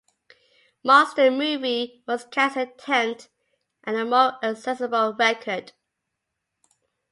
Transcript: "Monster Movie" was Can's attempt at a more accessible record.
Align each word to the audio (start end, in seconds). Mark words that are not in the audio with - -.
"Monster 0.83 1.29
Movie" 1.29 2.01
was 2.07 2.23
Can's 2.25 2.57
attempt 2.57 3.29
at 3.83 3.93
a 3.93 4.03
more 4.03 4.43
accessible 4.43 5.13
record. 5.13 5.73